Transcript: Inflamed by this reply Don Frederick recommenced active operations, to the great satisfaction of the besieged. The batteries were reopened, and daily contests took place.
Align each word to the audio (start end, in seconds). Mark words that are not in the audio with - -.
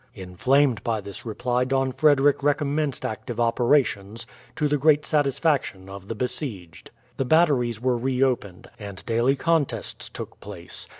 Inflamed 0.15 0.83
by 0.83 0.99
this 0.99 1.27
reply 1.27 1.63
Don 1.63 1.91
Frederick 1.91 2.41
recommenced 2.41 3.05
active 3.05 3.39
operations, 3.39 4.25
to 4.55 4.67
the 4.67 4.79
great 4.79 5.05
satisfaction 5.05 5.87
of 5.89 6.07
the 6.07 6.15
besieged. 6.15 6.89
The 7.17 7.25
batteries 7.25 7.79
were 7.79 7.97
reopened, 7.97 8.67
and 8.79 9.05
daily 9.05 9.35
contests 9.35 10.09
took 10.09 10.39
place. 10.39 10.87